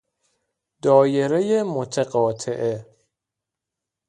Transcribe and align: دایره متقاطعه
دایره 0.81 1.63
متقاطعه 1.63 2.85